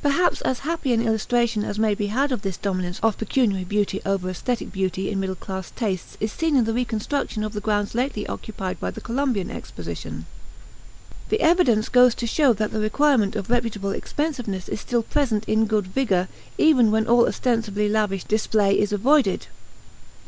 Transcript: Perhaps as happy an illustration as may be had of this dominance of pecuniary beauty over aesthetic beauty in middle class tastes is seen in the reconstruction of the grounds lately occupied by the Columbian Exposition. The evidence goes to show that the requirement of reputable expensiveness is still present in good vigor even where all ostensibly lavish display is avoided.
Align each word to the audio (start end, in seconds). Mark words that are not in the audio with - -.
Perhaps 0.00 0.40
as 0.42 0.60
happy 0.60 0.92
an 0.92 1.02
illustration 1.04 1.64
as 1.64 1.80
may 1.80 1.96
be 1.96 2.06
had 2.06 2.30
of 2.30 2.42
this 2.42 2.56
dominance 2.56 3.00
of 3.00 3.18
pecuniary 3.18 3.64
beauty 3.64 4.00
over 4.06 4.30
aesthetic 4.30 4.70
beauty 4.70 5.10
in 5.10 5.18
middle 5.18 5.34
class 5.34 5.72
tastes 5.74 6.16
is 6.20 6.30
seen 6.30 6.54
in 6.54 6.62
the 6.62 6.72
reconstruction 6.72 7.42
of 7.42 7.54
the 7.54 7.60
grounds 7.60 7.92
lately 7.92 8.24
occupied 8.28 8.78
by 8.78 8.88
the 8.92 9.00
Columbian 9.00 9.50
Exposition. 9.50 10.26
The 11.28 11.40
evidence 11.40 11.88
goes 11.88 12.14
to 12.14 12.26
show 12.28 12.52
that 12.52 12.70
the 12.70 12.78
requirement 12.78 13.34
of 13.34 13.50
reputable 13.50 13.90
expensiveness 13.90 14.68
is 14.68 14.78
still 14.80 15.02
present 15.02 15.44
in 15.48 15.66
good 15.66 15.88
vigor 15.88 16.28
even 16.56 16.92
where 16.92 17.06
all 17.08 17.26
ostensibly 17.26 17.88
lavish 17.88 18.22
display 18.22 18.78
is 18.78 18.92
avoided. 18.92 19.48